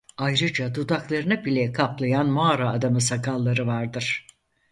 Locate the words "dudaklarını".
0.75-1.45